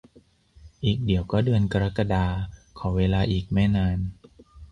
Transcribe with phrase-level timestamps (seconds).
[0.85, 2.25] อีกเดี๋ยวก็เดือนกรกฎา
[2.79, 3.97] ขอเวลาอีกไม่นาน